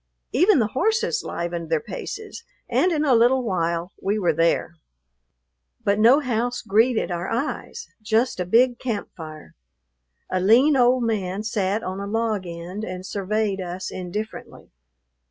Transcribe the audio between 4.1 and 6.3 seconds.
were there. But no